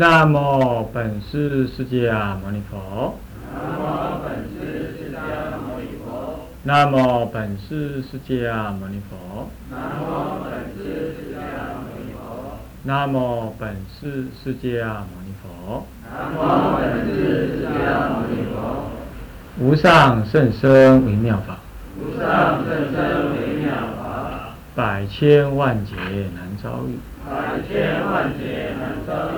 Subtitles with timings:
[0.00, 3.18] 那么本师释迦牟尼佛。
[3.52, 6.38] 南无本师释迦牟尼佛。
[6.62, 9.50] 南无本师释迦牟尼佛。
[12.84, 15.84] 南无本师释迦牟尼佛。
[19.58, 21.58] 无上甚深微妙法。
[21.98, 24.54] 无上甚深微妙法。
[24.76, 25.96] 百千万劫
[26.36, 27.00] 难遭遇。
[27.28, 29.12] 百千万劫难遭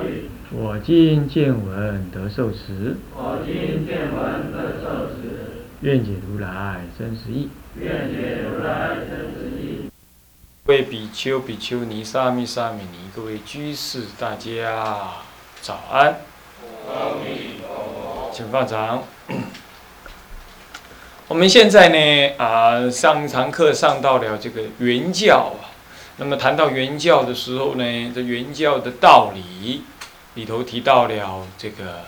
[0.53, 2.97] 我今见闻得受持。
[3.15, 5.63] 我今见闻得受持。
[5.79, 7.47] 愿解如来真实义。
[7.79, 9.89] 愿解如来真实义。
[10.65, 15.11] 各位比丘、比丘尼、沙弥、沙弥尼，各位居士，大家
[15.61, 16.17] 早安。
[18.33, 19.03] 请放长。
[21.29, 25.71] 我们现在呢，啊，上一堂课上到了这个原教啊。
[26.17, 29.83] 那么谈到原教的时候呢，这原教的道理
[30.35, 32.05] 里头提到了这个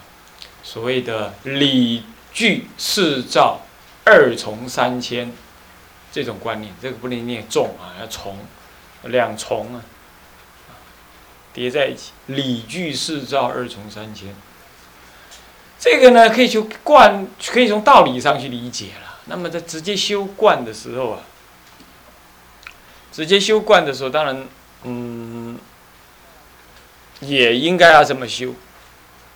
[0.63, 3.59] 所谓的理具四照
[4.05, 5.31] 二重三千
[6.11, 8.37] 这种观念，这个不能念重啊，要重
[9.03, 9.83] 两重啊，
[11.53, 14.33] 叠在一起，理具四照二重三千。
[15.79, 19.19] 这个呢，可以从观，可以从道理上去理解了。
[19.25, 21.19] 那么在直接修观的时候啊，
[23.11, 24.47] 直接修观的时候，当然，
[24.83, 25.59] 嗯，
[27.25, 28.53] 也应该要这么修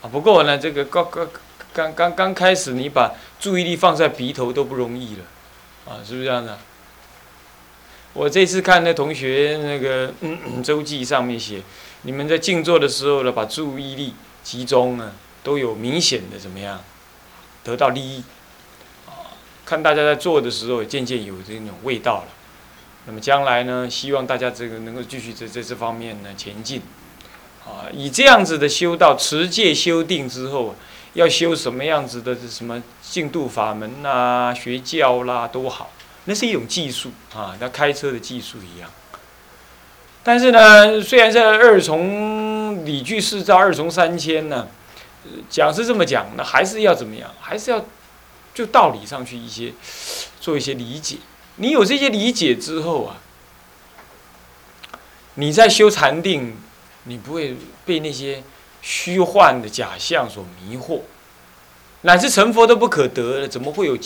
[0.02, 0.08] 啊。
[0.12, 1.28] 不过呢，这个刚刚
[1.74, 5.24] 刚刚刚开始，你把注意力放在鼻头都不容易了，
[5.86, 6.58] 啊，是不是这样的？
[8.14, 10.12] 我这次看那同学那个
[10.64, 11.62] 周记上面写，
[12.02, 15.14] 你们在静坐的时候呢，把注意力集中呢，
[15.44, 16.84] 都有明显的怎么样
[17.64, 18.24] 得到利益。
[19.06, 22.28] 啊看大家在做的时候，渐渐有这种味道了。
[23.06, 26.82] 那么将来呢，希望大家这个能够继续在在这方面呢前进。
[27.68, 30.76] 啊，以这样子的修道持戒修定之后，
[31.14, 35.92] 要修什么样子的什么净度法门呐、学教啦都好，
[36.26, 38.90] 那是一种技术啊，像开车的技术一样。
[40.24, 44.68] 但是呢，虽然这二重理具四照二重三千呢，
[45.50, 47.30] 讲是这么讲，那还是要怎么样？
[47.40, 47.86] 还是要。
[48.54, 49.72] 就道理上去一些，
[50.42, 51.18] 做一些理解。
[51.58, 53.18] 你有这些理解之后啊，
[55.36, 56.58] 你在修禅定，
[57.08, 58.44] 你不会被那些
[58.82, 61.02] 虚幻的假象所迷惑，
[62.02, 63.98] 乃至成佛都不可得了，怎么会有，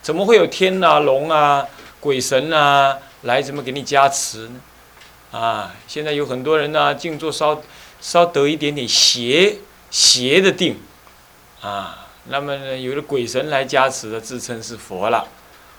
[0.00, 1.66] 怎么会有天啊、龙啊、
[2.00, 4.60] 鬼神啊来怎么给你加持呢？
[5.32, 7.60] 啊，现在有很多人呢，静坐稍
[8.00, 9.58] 稍得一点点邪
[9.90, 10.78] 邪的定，
[11.60, 12.02] 啊。
[12.28, 15.28] 那么呢，有的鬼神来加持的，自称是佛了，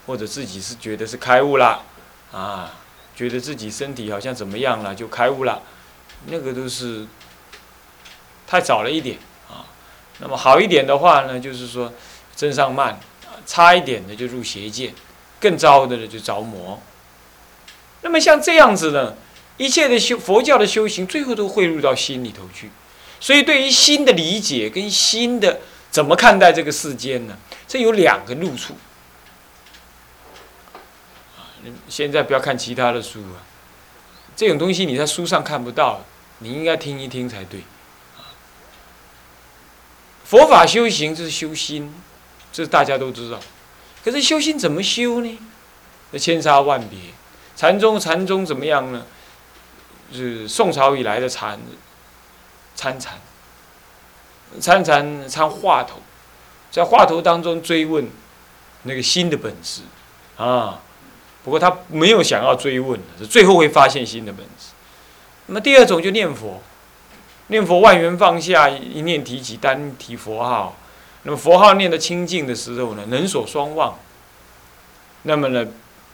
[0.06, 1.84] 或者自己是觉得是开悟了，
[2.32, 2.74] 啊，
[3.14, 5.62] 觉得自己身体好像怎么样了就开悟了，
[6.26, 7.06] 那个都是
[8.46, 9.18] 太早了一点
[9.50, 9.64] 啊。
[10.20, 11.94] 那么好一点的话呢，就是说
[12.36, 13.00] 真上慢，
[13.46, 14.94] 差一点的就入邪见，
[15.40, 16.82] 更糟的呢就着魔。
[18.02, 19.16] 那么像这样子呢，
[19.58, 22.70] 一切的修佛教的修行，最后都汇入到心里头去。
[23.20, 25.60] 所以对于心的理解跟心的。
[25.90, 27.38] 怎么看待这个世间呢？
[27.66, 28.76] 这有两个路处。
[31.88, 33.42] 现在不要看其他的书啊，
[34.38, 36.02] 这种东西你在书上看不到，
[36.38, 37.64] 你应该听一听才对。
[40.24, 41.92] 佛法修行就是修心，
[42.54, 43.40] 这大家都知道。
[44.06, 45.40] 可是修心怎么修呢？
[46.12, 47.00] 那千差万别。
[47.56, 49.06] 禅宗，禅宗怎么样呢？
[50.14, 51.60] 是宋朝以来的禅，
[52.76, 53.20] 参禅。
[54.62, 56.00] 参禅参话头，
[56.70, 58.08] 在话头当中追问
[58.84, 59.82] 那个心的本质
[60.38, 60.82] 啊。
[61.48, 64.74] 不过他没有想要追问，是最后会发现新的本质。
[65.46, 66.62] 那么第二种就念佛，
[67.48, 70.76] 念佛万缘放下，一念提起单提佛号。
[71.24, 73.98] 那么佛号念得清净的时候呢，能所双忘。
[75.22, 75.66] 那么呢，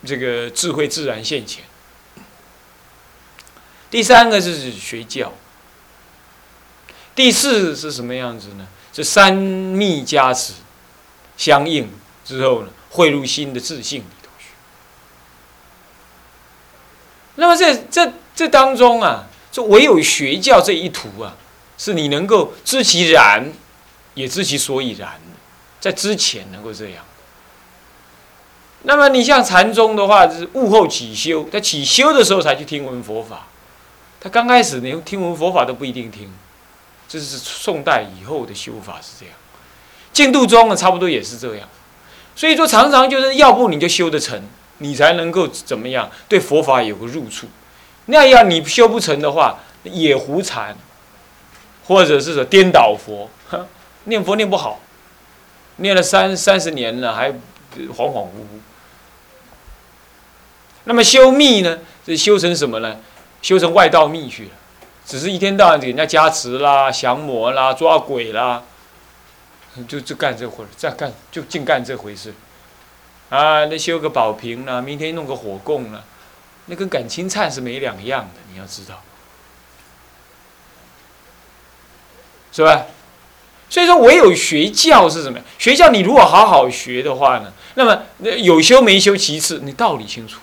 [0.05, 1.63] 这个智慧自然现前。
[3.89, 5.33] 第三个就是学教。
[7.15, 8.67] 第四是什么样子呢？
[8.91, 10.53] 这三密加持
[11.35, 11.89] 相应
[12.23, 14.49] 之后呢，汇入新的自信头去。
[17.35, 21.35] 那么这这这当中啊，就唯有学教这一途啊，
[21.77, 23.51] 是你能够知其然，
[24.13, 25.19] 也知其所以然，
[25.79, 27.03] 在之前能够这样。
[28.83, 33.47] 那么你像禅宗的话，是悟后起修，在起修的时候才去听闻佛法，
[34.19, 36.31] 他刚开始连听闻佛法都不一定听。
[37.07, 39.35] 这是宋代以后的修法是这样，
[40.11, 41.69] 净度宗呢差不多也是这样，
[42.35, 44.41] 所以说常常就是要不你就修得成，
[44.83, 47.47] 你才能够怎么样对佛法有个入处，
[48.07, 50.75] 那样你修不成的话也胡禅，
[51.85, 53.29] 或者是说颠倒佛，
[54.03, 54.81] 念佛念不好，
[55.77, 58.59] 念了三三十年了还恍恍惚惚。
[60.83, 61.79] 那么修密呢？
[62.05, 62.97] 是修成什么呢？
[63.41, 64.51] 修成外道密去了，
[65.05, 68.61] 只是一天到晚给人家加持啦、降魔啦、抓鬼啦，
[69.87, 72.33] 就就干这活再干就净干这回事。
[73.33, 76.03] 啊，那修个宝瓶啦，明天弄个火供啦，
[76.67, 79.01] 那跟感情忏是没两样的，你要知道，
[82.51, 82.85] 是吧？
[83.71, 85.39] 所以说，唯有学教是什么？
[85.57, 90.39] 学教你如果好好学的话呢，那么那有修没修其次，你道理清楚。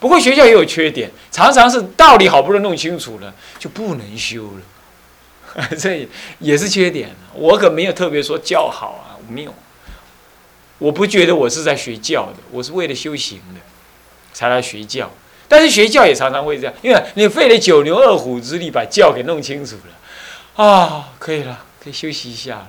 [0.00, 4.50] 不过学校也有缺点，常常是道理好不容易弄清楚了，就不能修
[5.54, 6.08] 了， 这
[6.40, 7.14] 也是缺点。
[7.34, 9.54] 我可没有特别说教好啊，没有。
[10.84, 13.60] 我不觉得我是在学教的，我是为了修行的，
[14.34, 15.10] 才来学教。
[15.48, 22.68] 但是学教也常常会这样，因为你费了九牛二虎之力把教给弄清楚了，啊，可以了，可以休息一下了。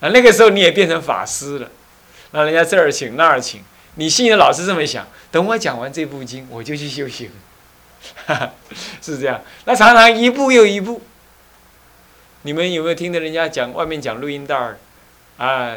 [0.00, 1.70] 啊，那个时候你也变成法师了，
[2.30, 3.62] 那人家这儿请那儿请。
[3.96, 7.30] 你心里老是这么想，等我讲完这部经，我就去修行，
[9.02, 9.42] 是这样。
[9.66, 11.02] 那常常一步又一步。
[12.42, 14.78] 你们有没有听到人家讲外面讲录音带儿？
[15.36, 15.76] 啊，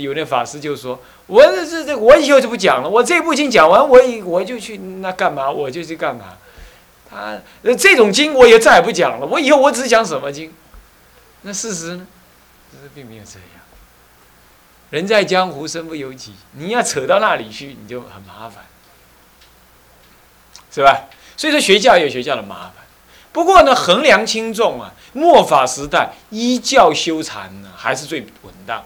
[0.00, 2.88] 有那法师就说：“我这这，我以后就不讲了。
[2.88, 5.50] 我这部经讲完，我以我就去那干嘛？
[5.50, 6.36] 我就去干嘛？
[7.08, 7.38] 他
[7.78, 9.26] 这种经我也再也不讲了。
[9.26, 10.52] 我以后我只讲什么经？
[11.42, 12.06] 那事实呢？
[12.72, 13.48] 事实并没有这样。”
[14.90, 16.34] 人在江湖，身不由己。
[16.52, 18.64] 你要扯到那里去，你就很麻烦，
[20.72, 21.06] 是吧？
[21.36, 22.74] 所以说学教有学教的麻烦。
[23.32, 28.84] 不过呢，衡量轻重啊，末法时代依教修禅呢，还是最稳当。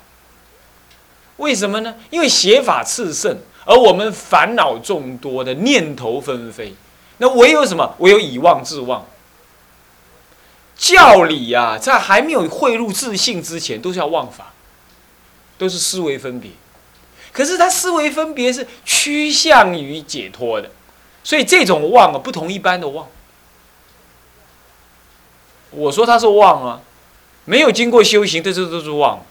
[1.39, 1.97] 为什么呢？
[2.11, 6.75] 因为邪法炽盛，而我们烦恼众多的念头纷飞，
[7.17, 7.97] 那唯有什么？
[7.99, 9.05] 唯有以妄制妄。
[10.77, 14.53] 教理呀，在还没有汇入自信之前，都是要妄法。
[15.57, 16.53] 都是思维分别，
[17.33, 20.71] 可是他思维分别是趋向于解脱的，
[21.25, 23.09] 所以这种妄啊，不同一般的妄。
[25.73, 26.81] 我说他是妄啊，
[27.45, 29.27] 没有经过修行，这这都是妄。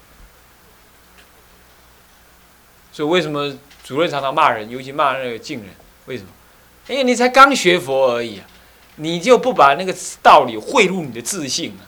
[2.97, 5.67] 所以为什么主任常常骂人，尤其骂那个近人？
[6.07, 6.29] 为什么？
[6.87, 8.47] 因为你才刚学佛而已啊，
[8.95, 11.85] 你就不把那个道理汇入你的自信啊。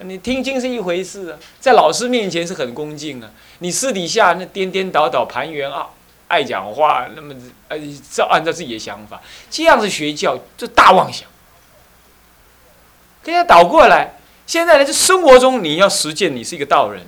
[0.00, 3.30] 你听经是一回事啊，在老师面前是很恭敬啊。
[3.60, 5.88] 你私底下那颠颠倒倒、盘圆啊，
[6.28, 7.34] 爱讲话，那么
[7.68, 7.78] 呃，
[8.12, 11.26] 照按照自己的想法，这样子学教，这大妄想。
[13.22, 17.06] 跟他倒过来，现在呢，就生活中你要实践，你是一个道人，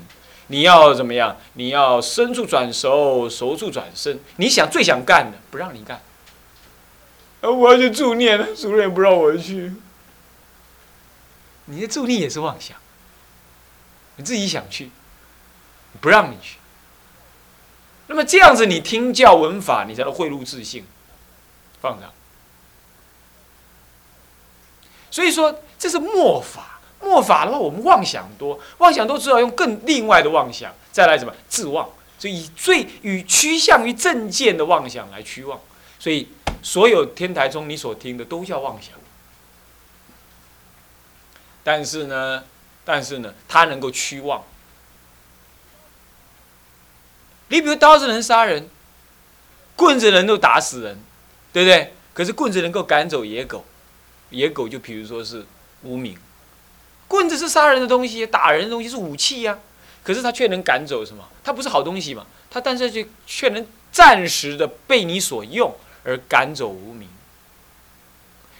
[0.49, 1.37] 你要怎么样？
[1.55, 4.21] 你要身处转熟，熟处转身。
[4.37, 6.01] 你想最想干的，不让你干。
[7.41, 9.75] 啊，我要去助念了，主任不让我去。
[11.67, 12.77] 你的助念也是妄想，
[14.17, 14.91] 你自己想去，
[16.01, 16.59] 不让你去。
[18.07, 20.87] 那么这样子，你听教闻法，你才能汇入自信，
[21.81, 22.13] 放上。
[25.11, 26.76] 所以说，这是末法。
[27.07, 31.89] 末法的话，我们妄想多，妄想多，只好用更另外的妄想，再来什么自妄。
[32.19, 35.61] 所以以最与趋向于正见的妄想来趋妄。
[35.99, 36.29] 所以
[36.63, 38.93] 所有天台中你所听的都叫妄想。
[41.63, 42.45] 但是呢，
[42.85, 44.43] 但是呢，它能够驱妄。
[47.49, 48.69] 你比如刀子能杀人，
[49.77, 50.99] 棍子能够打死人，
[51.53, 51.93] 对不对？
[52.13, 53.65] 可是棍子能够赶走野狗，
[54.31, 55.45] 野狗就比如说是
[55.83, 56.17] 无名。
[57.09, 59.59] 棍子是杀人的东西，打人的东西是武器呀。
[60.03, 61.29] 可是它却能赶走什么？
[61.43, 62.27] 它不是好东西嘛？
[62.51, 67.09] 它但是却却能暂时的被你所用而赶走无名。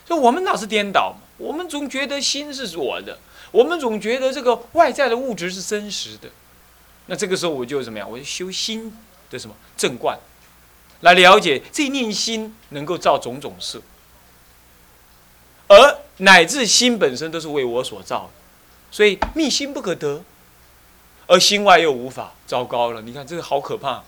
[0.07, 1.17] 所以我们老是颠倒。
[1.39, 3.19] 我们总觉得心是我的，
[3.51, 6.31] 我们总觉得这个外在的物质是真实的，
[7.07, 8.11] 那这个时候我就怎么样？
[8.11, 8.97] 我就修心
[9.29, 10.19] 的什么正观，
[11.03, 13.83] 来了解这一念心能够造种种事，
[15.69, 18.36] 而乃至心本身都是为我所造的，
[18.97, 20.23] 所以密心不可得，
[21.27, 23.03] 而心外又无法，糟糕了！
[23.03, 24.03] 你看这个好可怕，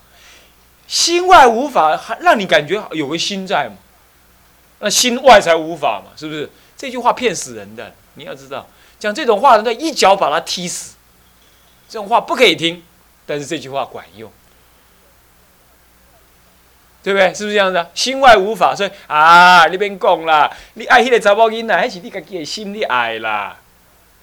[0.87, 3.75] 心外无法，还让你感觉有个心在嘛？
[4.79, 6.09] 那心外才无法嘛？
[6.17, 6.49] 是不是？
[6.75, 8.67] 这句话骗死人的，你要知道，
[8.97, 10.95] 讲这种话的，一脚把他踢死。
[11.87, 12.81] 这种话不可以听，
[13.27, 14.31] 但是这句话管用，
[17.03, 17.31] 对不对？
[17.31, 17.85] 是不是这样子？
[17.93, 23.55] 心外无法，所以啊，你别讲啦，你爱那个查某囡仔，还是你自己的心里爱啦？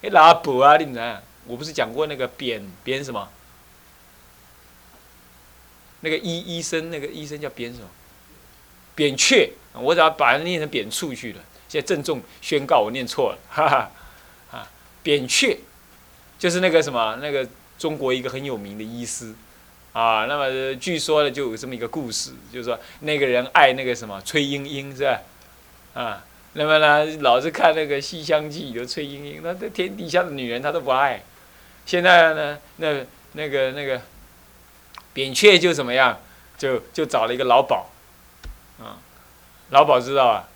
[0.02, 1.16] 哎老婆啊，你唔知？
[1.46, 3.28] 我不是讲过那个扁扁什么？
[6.00, 7.88] 那个医医生，那个医生叫扁什么？
[8.94, 11.40] 扁鹊，我只要把它念成扁处去了。
[11.68, 13.90] 现在郑重宣告，我念错了，哈哈，
[14.50, 14.70] 啊，
[15.02, 15.58] 扁鹊，
[16.38, 17.48] 就是那个什么那个
[17.78, 19.34] 中国一个很有名的医师，
[19.92, 25.20] 啊，那么据说呢就有这么一个故事，就是说那个人爱那个什么崔莺莺是吧？
[25.94, 26.24] 啊，
[26.58, 31.22] 那么呢老是看那个《西厢记》里的崔莺莺，那这天底下的女人他都不爱。
[31.84, 34.00] 现在呢，那那个那个
[35.12, 36.18] 扁鹊就怎么样，
[36.56, 37.84] 就就找了一个老鸨，
[38.82, 38.96] 啊，
[39.70, 40.48] 老鸨知道啊，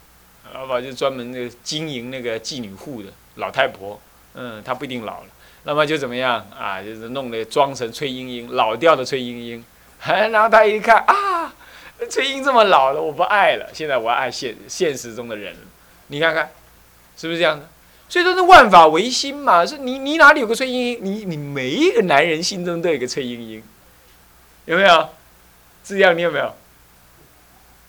[0.55, 4.01] 老鸨就专门那个经营那个妓女户的老太婆，
[4.33, 5.27] 嗯，她不一定老了。
[5.65, 6.83] 那么就怎么样啊？
[6.83, 9.63] 就是弄得装成崔莺莺，老掉的崔莺莺。
[10.03, 11.55] 然后他一看啊，
[12.09, 13.69] 崔莺这么老了，我不爱了。
[13.75, 15.55] 现在我爱现现实中的人。
[16.11, 16.51] 你看看，
[17.17, 17.69] 是不是这样的？
[18.09, 19.65] 所以说，是万法唯心嘛。
[19.65, 20.99] 是你你哪里有个崔莺莺？
[21.05, 23.63] 你你每一个男人心中都有个崔莺莺，
[24.65, 25.09] 有没有？
[25.85, 26.55] 这样你有没有？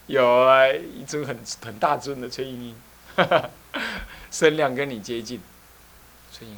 [0.07, 2.75] 有啊，一尊很很大尊的崔莺莺，
[4.29, 5.41] 身量跟你接近，
[6.31, 6.55] 崔莺。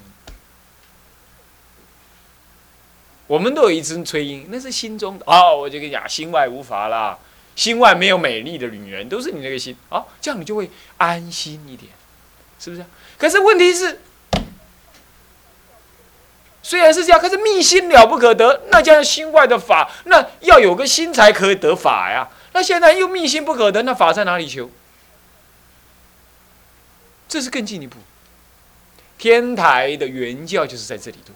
[3.27, 5.55] 我们都有一尊崔莺，那是心中的哦。
[5.57, 7.17] 我就跟你讲，心外无法啦，
[7.55, 10.03] 心外没有美丽的女人，都是你那个心啊。
[10.19, 11.91] 这样你就会安心一点，
[12.59, 12.85] 是不是？
[13.17, 14.01] 可是问题是，
[16.61, 22.29] 虽然是这样，可是密心了不可得，那叫心外的法，那要有个心才可以得法呀。
[22.53, 24.69] 那现在又密心不可得，那法在哪里求？
[27.27, 27.97] 这是更进一步，
[29.17, 31.33] 天台的原教就是在这里头。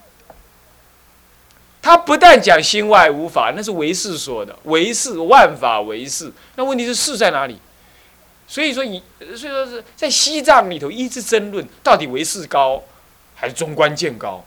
[1.88, 6.29] 他不但讲心外无法，那是唯识说的，唯识万法唯识。
[6.58, 7.58] 那问题是识在哪里？
[8.46, 9.01] 所以说，以
[9.38, 12.84] 所以说是在西藏里头一直争论，到底唯识高
[13.36, 14.44] 还是中观见高？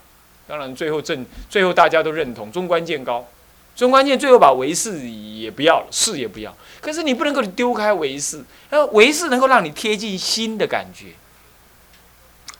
[0.46, 3.26] 当然，最后正最后大家都认同中观见高，
[3.74, 6.54] 中观见最后把唯识也不要了，识也不要。
[6.82, 11.14] 可是你不能够丢开唯识，那唯识能够让你贴近心的感觉，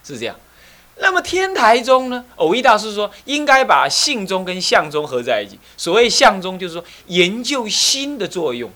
[0.02, 0.34] 是这样。
[1.02, 2.24] 那么天台宗呢？
[2.36, 5.58] 偶一大师说，应该把性宗跟相宗合在一起。
[5.76, 8.70] 所谓相宗，就是说研究心的作用，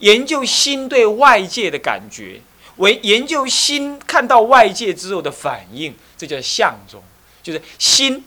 [0.00, 2.40] 研究心对外界的感觉，
[2.78, 7.00] 为研究心看到外界之后的反应，这叫相宗。
[7.42, 8.24] 就是心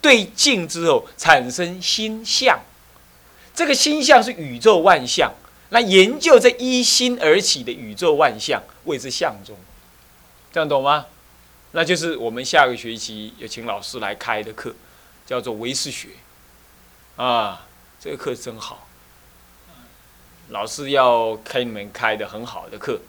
[0.00, 2.58] 对境之后产生心相，
[3.54, 5.32] 这个心相是宇宙万象。
[5.70, 9.56] 那研究这一心而起的宇宙万象，谓之相宗。
[10.52, 11.06] 这样懂吗？
[11.76, 14.74] 那就是我们下个学期有请老师来开的课，
[15.26, 16.08] 叫做唯识学，
[17.16, 17.66] 啊，
[18.00, 18.88] 这个课真好，
[20.48, 23.02] 老师要开你们开的很好的课，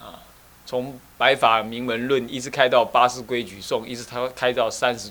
[0.00, 0.24] 啊，
[0.64, 5.10] 从白法明门论一直开到八识规矩颂，一直他开到三十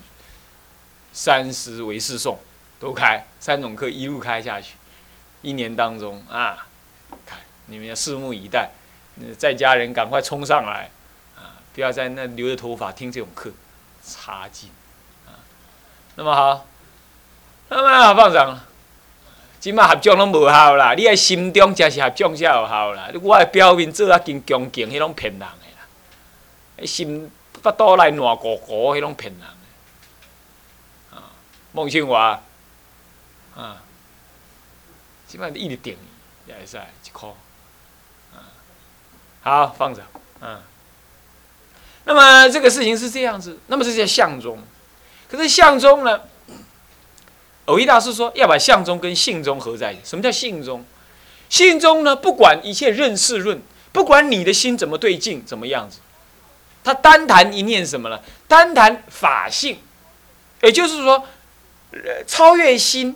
[1.13, 2.39] 三十唯识颂，
[2.79, 4.73] 都开三种课一路开下去，
[5.43, 6.65] 一年当中啊，
[7.27, 8.71] 看你们要拭目以待，
[9.37, 10.89] 在家人赶快冲上来。
[11.79, 13.49] 不要在那留着头发听这种课，
[14.03, 14.69] 差劲
[15.25, 15.31] 啊！
[16.15, 16.67] 那么好，
[17.69, 18.65] 那么放上了。
[19.61, 23.09] 今麦合作拢无效啦，你喺心中才是合作才有效啦。
[23.21, 26.85] 我的表面做啊，真恭敬，迄种骗人的啦。
[26.85, 27.31] 心
[27.63, 31.15] 腹肚内烂糊糊，迄种骗人的。
[31.15, 31.31] 啊，
[31.71, 32.41] 孟庆华，
[33.55, 33.81] 啊，
[35.29, 35.97] 今麦一直顶，
[36.45, 37.33] 也会使一箍。
[38.35, 38.43] 啊，
[39.43, 40.03] 好，放着，
[40.41, 40.61] 嗯。
[42.09, 44.57] 那么这个事情是这样子，那么这叫相中，
[45.29, 46.21] 可是相中呢？
[47.65, 50.01] 偶一大师说要把相中跟性中合在一起。
[50.03, 50.83] 什么叫性中？
[51.49, 52.15] 性中呢？
[52.15, 53.61] 不管一切认识论，
[53.91, 55.99] 不管你的心怎么对境，怎么样子，
[56.83, 58.19] 他单谈一念什么呢？
[58.47, 59.77] 单谈法性，
[60.63, 61.27] 也就是说，
[62.25, 63.15] 超越心，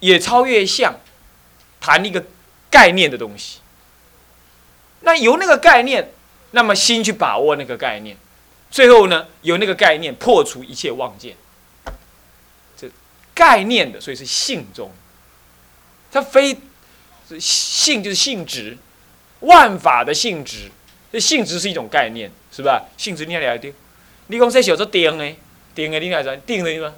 [0.00, 0.98] 也超越相，
[1.82, 2.24] 谈一个
[2.70, 3.58] 概念的东西。
[5.00, 6.12] 那由那个概念。
[6.52, 8.16] 那么心去把握那个概念，
[8.70, 11.36] 最后呢，有那个概念破除一切妄见，
[12.76, 12.90] 这
[13.34, 14.90] 概念的，所以是性中。
[16.10, 16.56] 它非
[17.38, 18.78] 性就是性质，
[19.40, 20.70] 万法的性质，
[21.12, 22.86] 这性质是一种概念，是吧？
[22.96, 23.74] 性质你也来定，
[24.28, 25.34] 你讲这小说定的，
[25.74, 26.94] 定的你来怎定的吗？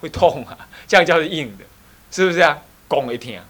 [0.00, 1.64] 会痛啊，这样叫做硬的，
[2.10, 2.58] 是不是啊？
[2.90, 3.40] 讲会听，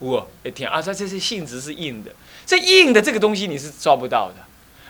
[0.00, 2.10] 有会听啊，这这是性质是硬的。
[2.50, 4.34] 这硬的这个东西你是抓不到的，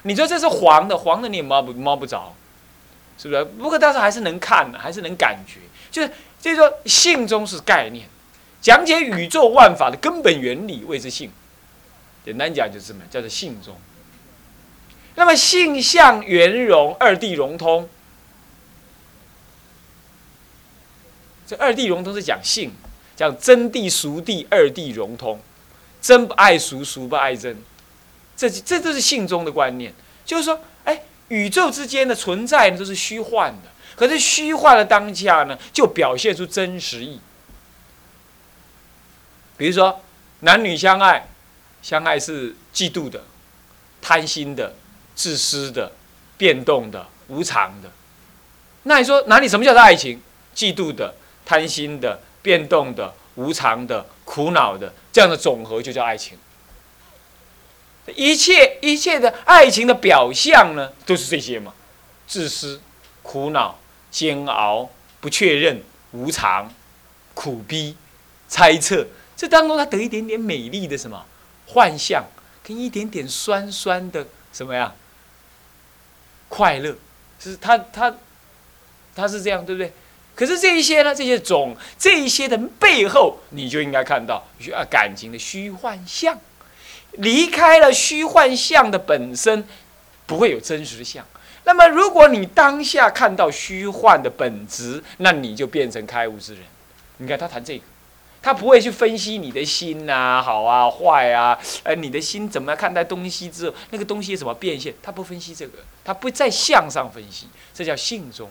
[0.04, 2.34] 你说这是黄的，黄的你也摸不摸不着，
[3.18, 3.44] 是不是？
[3.44, 8.08] 不过但是还是能看，还是能感觉，就是就是说性中是概念，
[8.62, 11.30] 讲解宇宙万法的根本原理谓之性，
[12.24, 13.76] 简单讲就是什么叫做性中。
[15.16, 17.86] 那么性相圆融二谛融通，
[21.46, 22.72] 这二谛融通是讲性，
[23.14, 25.38] 讲真谛俗谛二谛融通。
[26.00, 27.56] 真不爱俗，俗不爱真，
[28.36, 29.92] 这这都是性中的观念。
[30.24, 37.20] 就是说，哎，宇宙之间的存在呢都是虚幻的，可是虚幻的当下呢，就表现出真实意。
[39.56, 40.00] 比如说，
[40.40, 41.28] 男女相爱，
[41.82, 43.22] 相爱是嫉妒的、
[44.00, 44.74] 贪心的、
[45.14, 45.92] 自私的、
[46.38, 47.90] 变动的、无常的。
[48.84, 50.22] 那你说哪里什么叫做爱情？
[50.54, 51.14] 嫉妒的、
[51.44, 56.38] 贪心的、变动的、无常的、苦恼的，这样的总和就叫爱情。
[58.14, 61.74] 一切一切的爱情的表象呢，都是这些嘛：
[62.28, 62.80] 自私、
[63.24, 65.82] 苦恼、煎熬、不确认、
[66.12, 66.72] 无常、
[67.34, 67.96] 苦逼、
[68.46, 69.04] 猜测。
[69.36, 71.26] 这当中，他得一点点美丽的什么
[71.66, 72.24] 幻象，
[72.62, 74.94] 跟一点点酸酸的什么呀
[76.48, 76.96] 快乐，
[77.40, 78.14] 是他他
[79.16, 79.92] 他是这样，对不对？
[80.40, 84.42] 可是这一些呢，这些种这一些的背后，你就应该看到
[84.72, 86.38] 啊感情的虚幻相，
[87.12, 89.62] 离开了虚幻相的本身，
[90.24, 91.22] 不会有真实的相。
[91.64, 96.62] 那么，如果你当下看到虚幻的本质，那你就变成开悟之人。
[97.18, 97.84] 你看他谈这个。
[98.42, 104.94] 他不会去分析你的心呐，好啊，坏啊，呃，你的心怎么看待东西之后，那个东西怎么变现？
[105.02, 108.50] 他不分析这个，他不在相上分析，这叫性中。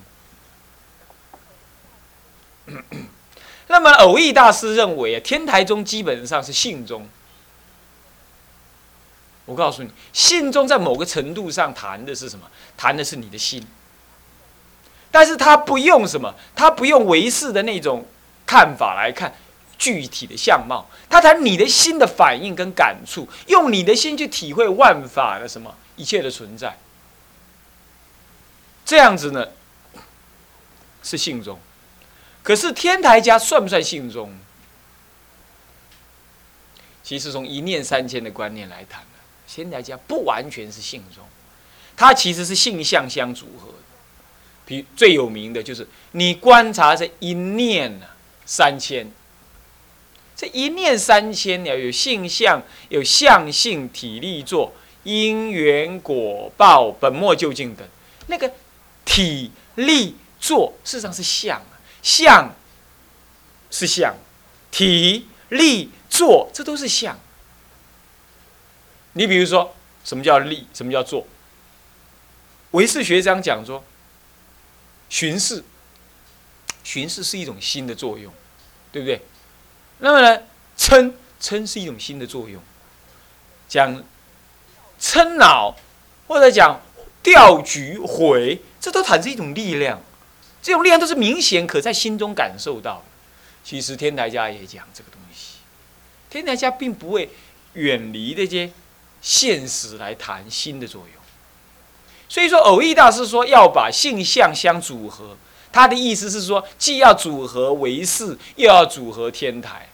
[3.67, 7.07] 那么偶义大师认为啊，天台宗基本上是性宗。
[9.45, 12.45] 我告诉你，性宗在某个程度上谈的是什么？
[12.77, 13.65] 谈的是你的心，
[15.09, 18.05] 但是他不用什么，他不用唯识的那种
[18.45, 19.33] 看法来看。
[19.79, 26.77] 具体的相貌，他谈你的心的反应跟感触，用你的心去体会万法的什么一切的存在，
[28.83, 29.47] 这样子呢
[31.01, 31.57] 是性宗。
[32.49, 34.35] 可是天台家算不算性中？
[37.03, 39.03] 其实从一念三千的观念来谈
[39.47, 41.23] 天台家不完全是性中，
[41.95, 43.71] 它其实是性相相组合。
[44.65, 48.07] 比最有名的就是你观察这一念呢
[48.47, 49.11] 三千。
[50.35, 54.73] 这一念三千了，有性相，有相性体力作，
[55.03, 57.87] 因缘果报本末究竟等。
[58.25, 58.51] 那个
[59.05, 61.61] 体力作，事实上是相，
[62.09, 62.55] 相
[63.69, 64.15] 是相，
[64.71, 67.19] 体力作，这都是相。
[69.13, 70.67] 你比如说，什么叫力？
[70.73, 71.27] 什么叫做？
[72.71, 73.83] 唯识学长讲说，
[75.07, 75.63] 巡视，
[76.83, 78.33] 巡视是一种心的作用，
[78.91, 79.21] 对不对？
[79.99, 80.41] 那么呢，
[80.75, 82.59] 嗔嗔是一种心的作用，
[83.67, 84.03] 讲
[84.99, 85.77] 嗔恼
[86.27, 86.81] 或者讲
[87.21, 90.01] 调举毁，这都产生一种力量，
[90.61, 93.03] 这种力量都是明显可在心中感受到的。
[93.63, 95.57] 其实天台家也讲这个东西，
[96.29, 97.29] 天台家并不会
[97.73, 98.71] 远离这些
[99.21, 101.21] 现实来谈心的作用。
[102.27, 105.37] 所以说，偶义大师说要把性相相组合。
[105.71, 109.87] 他的意思是说，既要组合唯识，又要组合天台，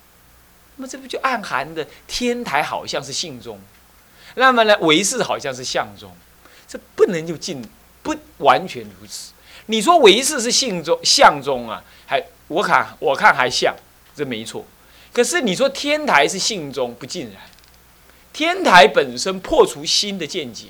[0.78, 3.60] 那么这不就暗含的天台好像是性中，
[4.36, 6.16] 那么呢唯识好像是相中，
[6.66, 7.62] 这不能就尽
[8.02, 9.34] 不完全如此。
[9.68, 13.76] 你说唯识是性中相中啊，还我看我看还像，
[14.16, 14.66] 这没错。
[15.12, 17.42] 可是你说天台是性中，不尽然。
[18.34, 20.68] 天台本身破除心的见解。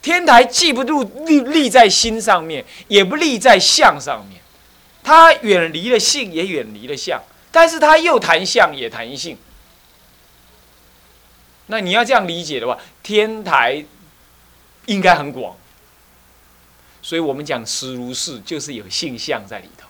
[0.00, 4.40] 天台既不住立立在心上面，也不立在相上面，
[5.02, 9.36] 它远离了性，也远离了相，但是它又谈相，也谈性。
[11.66, 13.84] 那你要这样理解的话，天台
[14.86, 15.56] 应该很广。
[17.06, 19.86] 所以我们讲实如是，就是有性相在里头。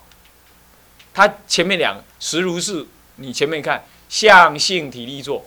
[1.15, 5.47] 它前面两实如是，你前面看相性体力作，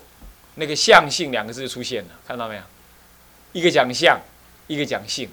[0.56, 2.62] 那个相性两个字就出现了，看到没有？
[3.52, 4.20] 一个讲相。
[4.66, 5.30] 一个讲性，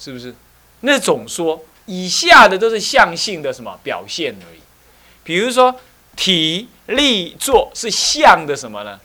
[0.00, 0.34] 是不是？
[0.80, 4.60] 那总说以下的都是相性的什么表现而已。
[5.22, 5.80] 比如说
[6.16, 8.98] 体力作是相的什么呢？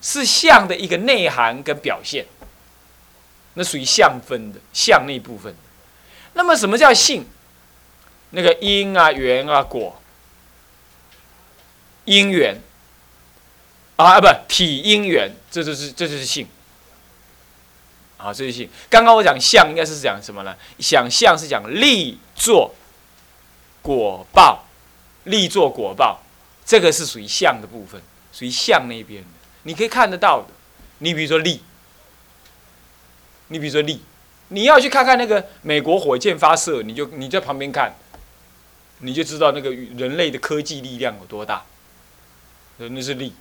[0.00, 2.26] 是相的一个内涵跟表现，
[3.56, 5.54] 那属于相分的相那部分。
[6.34, 7.26] 那么什么叫性？
[8.30, 10.00] 那个因啊缘啊果，
[12.04, 12.60] 因缘
[13.96, 16.46] 啊不体因缘，这就是这就是性。
[18.18, 18.68] 啊，这是性。
[18.88, 20.56] 刚刚我讲相，应该是讲什么呢？
[20.78, 22.74] 想相是讲力作
[23.82, 24.64] 果报，
[25.24, 26.22] 力作果报，
[26.64, 28.00] 这个是属于相的部分，
[28.32, 29.28] 属于相那边的，
[29.62, 30.48] 你可以看得到的。
[30.98, 31.62] 你比如说力，
[33.48, 34.00] 你比如说力，
[34.48, 37.94] 你要去看看那个美国火箭发射，你就你在旁边看，
[39.00, 41.64] 你就知道那个人类的科技力量有多大。
[42.78, 43.32] 那是力，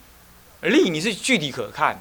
[0.62, 2.00] 力你是具体可看。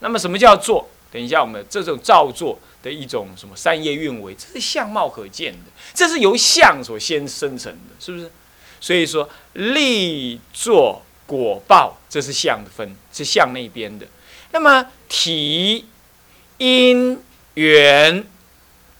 [0.00, 0.88] 那么什么叫做？
[1.10, 8.30] 等一下我们这种造作的一种什么三业运为，这是相貌可见的，这是由相所先生成的，是不是？
[8.80, 14.06] 所以说力作果报，这是相的分，是相那边的。
[14.52, 15.84] 那么体
[16.62, 17.20] 因
[17.54, 18.24] 缘，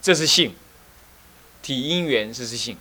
[0.01, 0.55] 这是性。
[1.63, 2.77] 体因缘，这是性。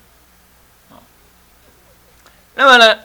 [2.56, 3.02] 那么呢，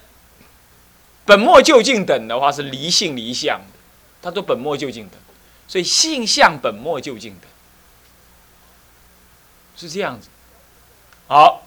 [1.27, 3.79] 本末究竟等的话是离性离相的，
[4.23, 5.21] 它都本末究竟等，
[5.69, 7.43] 所以性相本末究竟等，
[9.77, 10.29] 是这样子。
[11.27, 11.62] 好。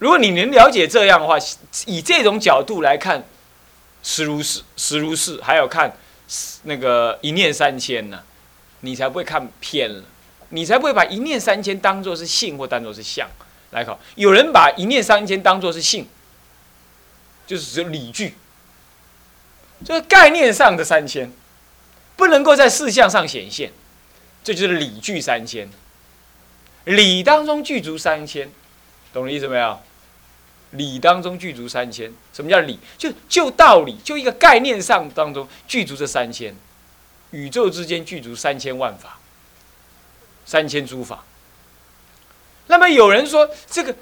[0.00, 1.36] 如果你能了解这样的话，
[1.86, 3.24] 以这种角度来看，
[4.00, 5.92] 实如是，实如是，还有看
[6.62, 8.22] 那个一念三千呢，
[8.80, 10.04] 你才不会看偏了，
[10.50, 13.28] 你才不会把一念三千当做是性或当做是相
[13.70, 13.98] 来考。
[14.14, 16.06] 有人把一念三千当做是性，
[17.46, 18.34] 就是只有理据，
[19.84, 21.30] 就是概念上的三千，
[22.16, 23.72] 不能够在事项上显现，
[24.42, 25.68] 这就是理具三千，
[26.84, 28.50] 理当中具足三千，
[29.12, 29.80] 懂了意思没有？
[30.72, 32.78] 理当中具足三千，什么叫理？
[32.98, 36.54] 就就道理，就一个概念上当中具足这三千，
[37.30, 39.18] 宇宙之间具足三千万法，
[40.46, 41.24] 三千诸法。
[42.66, 43.94] 那么有人说这个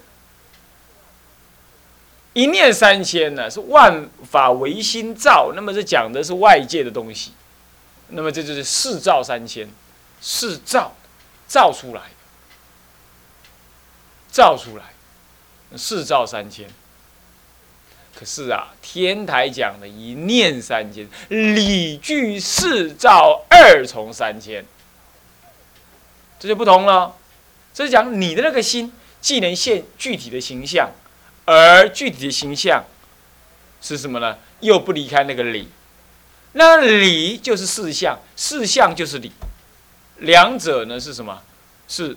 [2.33, 7.33] 一念三千呢，是万法唯心造，那么这讲的是外界的东西，
[8.09, 9.69] 那么这就是四造三千，
[10.21, 10.95] 事造
[11.47, 12.03] 造出来，
[14.31, 14.85] 造出来。
[15.77, 16.71] 四造三千，
[18.19, 24.65] 可是啊，天台讲的一念三千，理具四照二重三千，
[26.41, 27.15] 这就不同了。
[27.75, 30.91] 这是讲你的那个心，既能现具体的形象，
[31.45, 32.85] 而具体的形象
[33.83, 34.39] 是什么呢？
[34.61, 35.69] 又不离开那个理，
[36.53, 39.31] 那理就是四相，四相就是理，
[40.17, 41.43] 两者呢是什么？
[41.87, 42.17] 是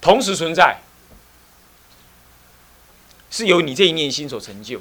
[0.00, 0.78] 同时存在。
[3.28, 4.80] 是由你这一念心所成就，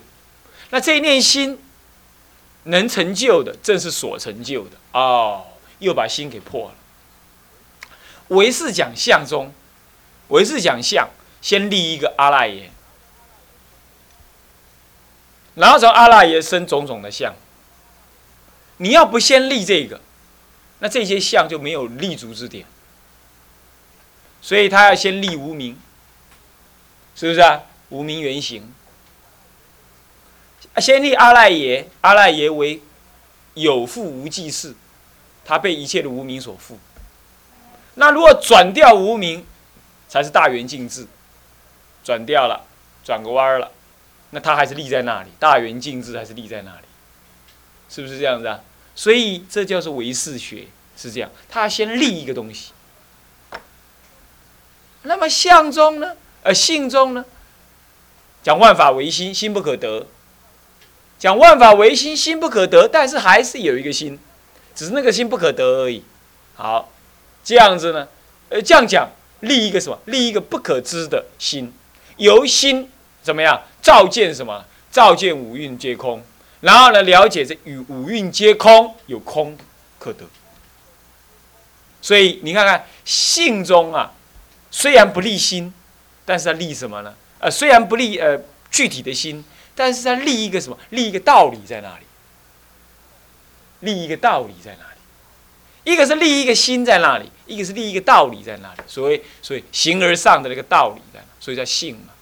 [0.70, 1.60] 那这一念心
[2.64, 5.46] 能成就的，正是所成就的哦。
[5.80, 6.76] 又把心给破了。
[8.30, 9.54] 唯是讲相中，
[10.30, 11.10] 唯是讲相，
[11.42, 12.72] 先立一个阿赖耶，
[15.56, 17.36] 然后从阿赖耶生种种的相。
[18.78, 20.02] 你要不先立这个，
[20.80, 22.66] 那这些相就没有立足之点。
[24.42, 25.78] 所以他要先立无名，
[27.16, 27.64] 是不是啊？
[27.90, 28.74] 无名原形，
[30.78, 32.82] 先立阿赖耶，阿赖耶为
[33.54, 34.76] 有覆无记事，
[35.44, 36.76] 他被一切的无名所覆。
[37.96, 39.46] 那如果转掉无名，
[40.10, 41.08] 才是大圆净智，
[42.04, 42.66] 转掉了，
[43.04, 43.72] 转个弯了，
[44.32, 46.88] 那他还是立在那里，大圆净智还是立在那里，
[47.90, 48.62] 是不是这样子啊？
[48.96, 52.72] 所以这叫做唯识学，是这样，他先立一个东西。
[55.04, 56.16] 那么相中呢？
[56.44, 57.24] 呃，性中呢？
[58.44, 60.08] 讲万法唯心，心不可得。
[61.18, 64.20] 讲万法唯心，心不可得，但是还是有一个心，
[64.76, 66.04] 只是那个心不可得而已。
[66.56, 66.92] 好，
[67.44, 68.08] 这样子呢？
[68.50, 69.98] 呃，这样讲，立一个什么？
[70.06, 71.74] 立一个不可知的心，
[72.18, 72.90] 由心
[73.24, 73.62] 怎么样？
[73.82, 74.66] 照见什么？
[74.92, 76.24] 照见五蕴皆空，
[76.62, 79.58] 然后呢，了解这与五蕴皆空有空
[80.00, 80.26] 可得。
[82.02, 84.14] 所以你看看，性中啊，
[84.72, 85.74] 虽然不立心，
[86.24, 87.14] 但是它立什么呢？
[87.40, 88.40] 呃，虽然不立呃
[88.72, 89.44] 具体的心，
[89.76, 90.78] 但是他立一个什么？
[90.90, 92.06] 立一个道理在那里。
[93.82, 95.92] 立一个道理在哪里？
[95.92, 98.82] 一个是立一个心在那里，一个是立一个道理在那里。
[98.88, 101.26] 所谓所以形而上的那个道理在哪？
[101.40, 102.14] 所以叫性嘛。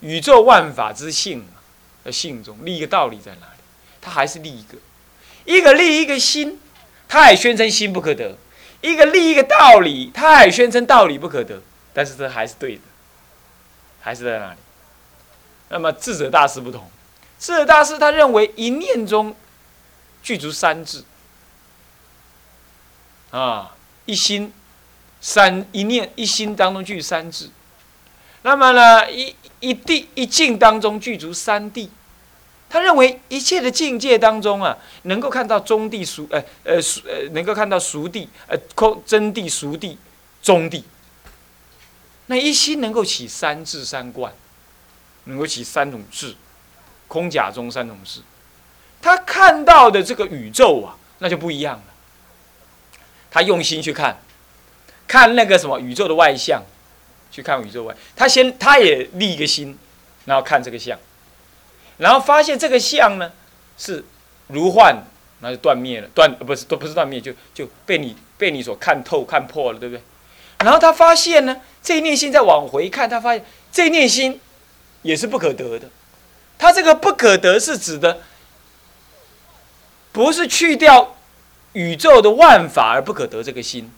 [0.00, 1.60] 宇宙万法之性嘛，
[2.04, 3.62] 在性中立一个道理在哪里？
[4.00, 4.78] 他还是立一个，
[5.44, 6.58] 一个立一个心，
[7.06, 8.34] 他也宣称心不可得；
[8.80, 11.62] 一个立一个道理，他也宣称道理不可得。
[11.92, 12.82] 但是这还是对的。
[14.00, 14.58] 还是在那里。
[15.70, 16.90] 那么智者大师不同，
[17.38, 19.34] 智者大师他认为一念中
[20.22, 21.02] 具足三智
[23.30, 24.52] 啊，一心
[25.20, 27.48] 三一念一心当中具三智。
[28.42, 31.90] 那么呢，一一地一境当中具足三地。
[32.68, 39.98] 他认为一切的境界当中啊，能够看到中地、熟呃呃呃，能够看到熟地呃空真地、熟地、
[40.42, 40.84] 中地。
[42.26, 44.32] 那一心能够起三智三观，
[45.24, 46.34] 能够起三种智，
[47.08, 48.20] 空假中三种智，
[49.02, 51.84] 他看到的这个宇宙啊，那就不一样了。
[53.30, 54.18] 他用心去看，
[55.06, 56.62] 看那个什么宇宙的外相，
[57.30, 59.78] 去看宇宙外，他先他也立一个心，
[60.24, 60.98] 然后看这个相，
[61.98, 63.30] 然后发现这个相呢
[63.78, 64.04] 是
[64.48, 64.96] 如幻，
[65.40, 70.02] 那就断灭了，断不是都不是断灭，就就被你被你所看透看破了，对不对？
[70.58, 74.40] 然后他发现呢，这一念心再往回看，他发现这一念心
[75.02, 75.88] 也是不可得的。
[76.58, 78.18] 他这个不可得是指的，
[80.12, 81.16] 不是去掉
[81.72, 83.90] 宇宙的万法而不可得这个心，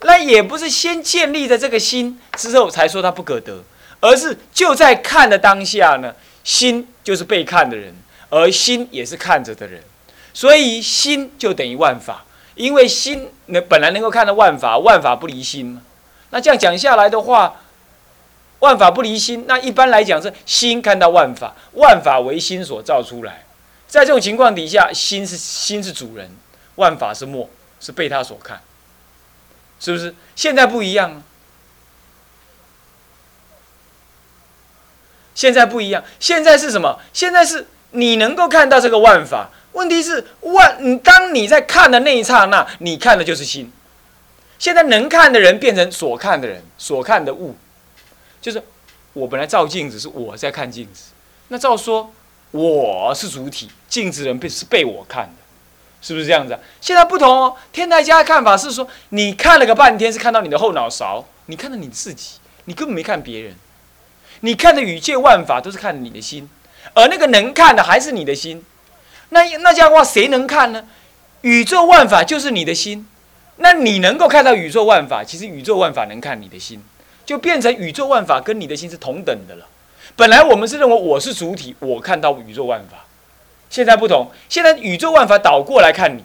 [0.00, 3.62] 那也不是先建立的这个心之后才说它不可得，
[4.00, 7.94] 而是就在看的当下呢，心就是被看的人，
[8.30, 9.82] 而心也是看着的人，
[10.32, 15.82] 所以心就等于万法，因为心能本来能够看到万法，万法不离心嘛。
[16.30, 17.56] 那这样讲下来的话。
[18.62, 23.44] 万法不离心，那一般来讲是心看到万法，万法为心所造出来。
[23.88, 26.30] 在这种情况底下，心是心是主人，
[26.76, 28.60] 万法是末，是被他所看，
[29.80, 30.14] 是不是？
[30.36, 31.22] 现在不一样了，
[35.34, 37.00] 现在不一样，现在是什么？
[37.12, 43.72] 现在是你能够看到这个万法，问题是万，当你在看的那一刹那，你看的就是心。
[44.60, 47.56] 现在能看的人变成所看的人，所看的物。
[48.42, 48.62] 就是
[49.12, 51.12] 我本来照镜子是我在看镜子，
[51.48, 52.12] 那照说
[52.50, 55.42] 我是主体，镜子人被是被我看的，
[56.02, 56.58] 是不是这样子？
[56.80, 63.54] 现在不同哦，天台家的看法是说，你看了个半天是看到你的后脑勺，你看到你自己，你根本没看别人，
[64.40, 66.50] 你看的宇界万法都是看你的心，
[66.94, 68.64] 而那个能看的还是你的心，
[69.28, 70.84] 那那这样的话谁能看呢？
[71.42, 73.06] 宇宙万法就是你的心，
[73.56, 76.82] 那你能够看到宇宙万法，其实宇宙万法能看你的心。
[77.24, 79.68] 就变成宇宙万法跟你的心是同等的了。
[80.16, 83.06] 本来我们是认为我是主体，我看到宇宙万法。
[83.70, 86.24] 现在不同，现在宇宙万法倒过来看你。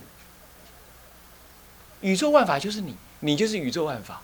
[2.02, 4.22] 宇宙万法就是你，你就是宇宙万法。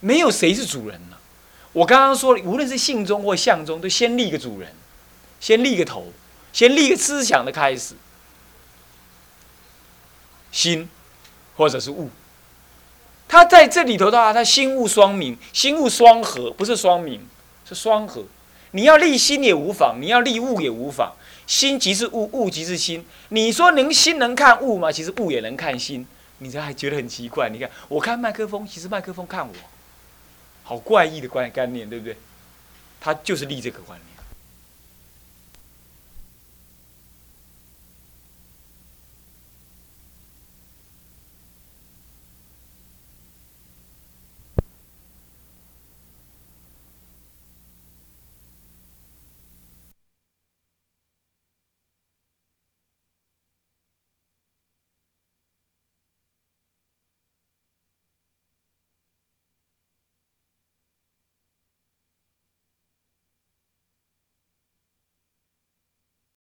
[0.00, 1.18] 没有谁是主人了。
[1.72, 4.72] 我刚刚说，无论是性中或相中，都先立个主人，
[5.40, 6.12] 先立个头，
[6.52, 7.94] 先立个思想的开始。
[10.50, 10.88] 心，
[11.56, 12.10] 或者是物。
[13.32, 17.18] 他在这里头的话，他心物双明，心物双合，不是双明，
[17.66, 18.22] 是双合。
[18.72, 21.14] 你要立心也无妨，你要立物也无妨。
[21.46, 23.02] 心即是物，物即是心。
[23.30, 24.92] 你说能心能看物吗？
[24.92, 26.06] 其实物也能看心。
[26.40, 27.48] 你这还觉得很奇怪？
[27.48, 29.54] 你看，我看麦克风，其实麦克风看我，
[30.62, 32.14] 好怪异的观概念，对不对？
[33.00, 34.11] 他就是立这个观念。